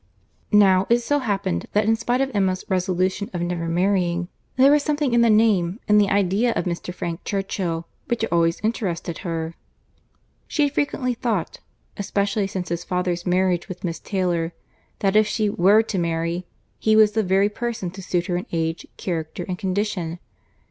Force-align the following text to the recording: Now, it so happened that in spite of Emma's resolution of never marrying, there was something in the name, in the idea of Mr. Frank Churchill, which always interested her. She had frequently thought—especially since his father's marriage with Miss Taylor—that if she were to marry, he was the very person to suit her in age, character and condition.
Now, 0.51 0.87
it 0.89 0.97
so 1.03 1.19
happened 1.19 1.67
that 1.73 1.85
in 1.85 1.95
spite 1.95 2.21
of 2.21 2.31
Emma's 2.33 2.65
resolution 2.67 3.29
of 3.33 3.41
never 3.43 3.67
marrying, 3.67 4.29
there 4.55 4.71
was 4.71 4.81
something 4.81 5.13
in 5.13 5.21
the 5.21 5.29
name, 5.29 5.79
in 5.87 5.99
the 5.99 6.09
idea 6.09 6.53
of 6.55 6.65
Mr. 6.65 6.91
Frank 6.91 7.23
Churchill, 7.23 7.87
which 8.07 8.25
always 8.31 8.59
interested 8.63 9.19
her. 9.19 9.53
She 10.47 10.63
had 10.63 10.73
frequently 10.73 11.13
thought—especially 11.13 12.47
since 12.47 12.69
his 12.69 12.83
father's 12.83 13.27
marriage 13.27 13.69
with 13.69 13.83
Miss 13.83 13.99
Taylor—that 13.99 15.15
if 15.15 15.27
she 15.27 15.51
were 15.51 15.83
to 15.83 15.99
marry, 15.99 16.47
he 16.79 16.95
was 16.95 17.11
the 17.11 17.21
very 17.21 17.47
person 17.47 17.91
to 17.91 18.01
suit 18.01 18.25
her 18.25 18.37
in 18.37 18.47
age, 18.51 18.87
character 18.97 19.45
and 19.47 19.59
condition. 19.59 20.17